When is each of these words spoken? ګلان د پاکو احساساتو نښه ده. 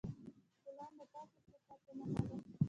ګلان 0.63 0.91
د 0.99 1.01
پاکو 1.13 1.35
احساساتو 1.41 1.91
نښه 1.97 2.23
ده. 2.29 2.35